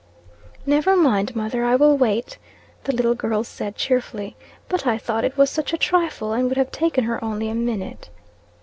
"Never 0.65 0.95
mind, 0.95 1.35
mother, 1.35 1.63
I 1.63 1.75
will 1.75 1.95
wait," 1.95 2.39
the 2.85 2.91
little 2.91 3.13
girl 3.13 3.43
said, 3.43 3.75
cheerfully. 3.75 4.35
"But 4.67 4.87
I 4.87 4.97
thought, 4.97 5.23
it 5.23 5.37
was 5.37 5.51
such 5.51 5.73
a 5.73 5.77
trifle, 5.77 6.33
and 6.33 6.47
would 6.47 6.57
have 6.57 6.71
taken 6.71 7.03
her 7.03 7.23
only 7.23 7.49
a 7.49 7.53
minute." 7.53 8.09